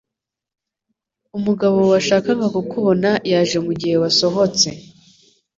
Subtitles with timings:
[1.37, 4.67] Umugabo washakaga kukubona yaje mugihe wasohotse.